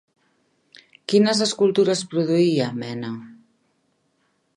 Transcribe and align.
Quines 1.11 1.43
escultures 1.45 2.01
produïa 2.13 2.71
Mena? 2.79 3.13